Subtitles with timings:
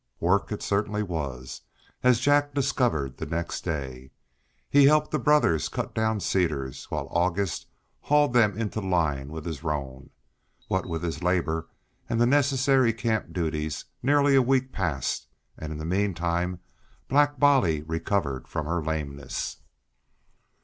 [0.19, 1.61] Work it certainly was,
[2.01, 4.09] as Jack discovered next day.
[4.67, 7.67] He helped the brothers cut down cedars while August
[7.99, 10.09] hauled them into line with his roan.
[10.67, 11.67] What with this labor
[12.09, 16.61] and the necessary camp duties nearly a week passed, and in the mean time
[17.07, 19.57] Black Bolly recovered from her lameness.